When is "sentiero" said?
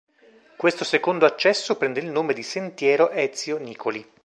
2.41-3.11